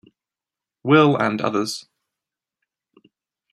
Will 0.81 1.15
and 1.15 1.39
others. 1.41 1.85